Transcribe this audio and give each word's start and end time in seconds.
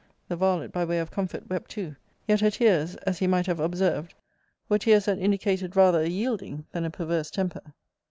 The 0.29 0.35
varlet, 0.35 0.71
by 0.71 0.83
way 0.83 0.97
of 0.97 1.11
comfort, 1.11 1.47
wept 1.47 1.69
too: 1.69 1.95
yet 2.27 2.41
her 2.41 2.49
tears, 2.49 2.95
as 3.05 3.19
he 3.19 3.27
might 3.27 3.45
have 3.45 3.59
observed, 3.59 4.15
were 4.67 4.79
tears 4.79 5.05
that 5.05 5.19
indicated 5.19 5.75
rather 5.75 5.99
a 6.01 6.09
yielding 6.09 6.65
than 6.71 6.85
a 6.85 6.89
perverse 6.89 7.29
temper. 7.29 7.61